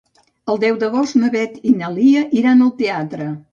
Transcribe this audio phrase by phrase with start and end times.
[0.53, 3.33] El deu d'agost na Beth i na Lia iran al teatre.